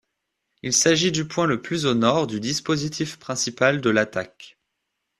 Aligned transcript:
Il 0.63 0.73
s'agit 0.73 1.11
du 1.11 1.27
point 1.27 1.45
le 1.45 1.61
plus 1.61 1.85
au 1.85 1.93
nord 1.93 2.25
du 2.25 2.39
dispositif 2.39 3.19
principal 3.19 3.81
de 3.81 3.91
l'attaque. 3.91 4.57